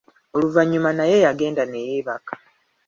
Oluvannyuma 0.35 0.89
naye 0.99 1.15
yagenda 1.25 1.63
ne 1.67 1.79
yeebaka. 1.87 2.33